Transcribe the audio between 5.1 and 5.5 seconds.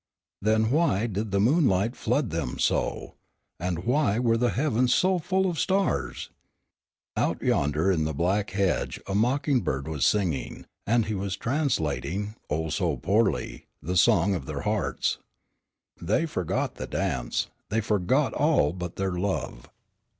full